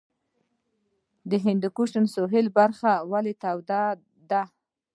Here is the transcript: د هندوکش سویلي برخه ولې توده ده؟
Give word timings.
د 1.29 1.31
هندوکش 1.45 1.91
سویلي 2.15 2.51
برخه 2.59 2.91
ولې 3.11 3.33
توده 3.43 3.83
ده؟ 4.29 4.43